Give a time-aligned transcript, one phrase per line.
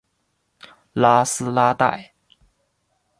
[0.93, 2.15] 拉斯拉代。